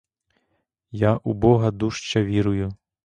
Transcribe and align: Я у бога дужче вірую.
Я 1.01 1.13
у 1.33 1.35
бога 1.45 1.71
дужче 1.85 2.23
вірую. 2.31 2.73